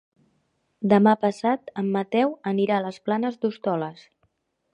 Demà 0.93 1.13
passat 1.25 1.69
en 1.83 1.91
Mateu 1.99 2.33
anirà 2.53 2.81
a 2.81 2.87
les 2.87 2.99
Planes 3.11 3.39
d'Hostoles. 3.45 4.09